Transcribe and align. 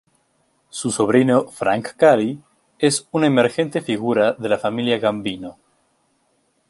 Su 0.71 0.89
sobrino 0.89 1.47
Frank 1.49 1.89
Cali 1.95 2.41
es 2.79 3.07
una 3.11 3.27
emergente 3.27 3.81
figura 3.81 4.31
de 4.33 4.49
la 4.49 4.57
familia 4.57 4.97
Gambino. 4.97 5.59